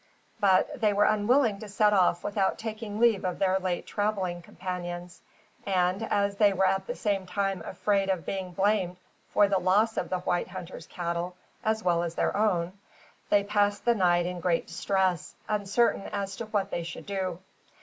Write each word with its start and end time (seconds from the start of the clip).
But 0.39 0.81
they 0.81 0.93
were 0.93 1.05
unwilling 1.05 1.59
to 1.59 1.69
set 1.69 1.93
off 1.93 2.23
without 2.23 2.57
taking 2.57 2.97
leave 2.97 3.23
of 3.23 3.37
their 3.37 3.59
late 3.59 3.85
travelling 3.85 4.41
companions; 4.41 5.21
and, 5.63 6.01
as 6.01 6.37
they 6.37 6.53
were 6.53 6.65
at 6.65 6.87
the 6.87 6.95
same 6.95 7.27
time 7.27 7.61
afraid 7.61 8.09
of 8.09 8.25
being 8.25 8.51
blamed 8.53 8.97
for 9.29 9.47
the 9.47 9.59
loss 9.59 9.97
of 9.97 10.09
the 10.09 10.21
white 10.21 10.47
hunters' 10.47 10.87
cattle, 10.87 11.35
as 11.63 11.83
well 11.83 12.01
as 12.01 12.15
their 12.15 12.35
own, 12.35 12.73
they 13.29 13.43
passed 13.43 13.85
the 13.85 13.93
night 13.93 14.25
in 14.25 14.39
great 14.39 14.65
distress, 14.65 15.35
uncertain 15.47 16.09
as 16.11 16.35
to 16.37 16.47
what 16.47 16.71
they 16.71 16.81
should 16.81 17.05
do. 17.05 17.37